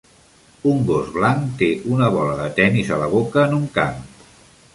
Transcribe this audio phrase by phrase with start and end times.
[0.69, 4.03] Un gos blanc té una bola de tennis a la boca en un camp.